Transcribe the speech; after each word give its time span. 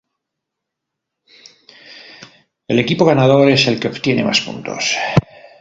El 2.67 2.79
equipo 2.79 3.05
ganador 3.05 3.47
es 3.51 3.67
el 3.67 3.79
que 3.79 3.89
obtiene 3.89 4.23
más 4.23 4.41
puntos. 4.41 4.95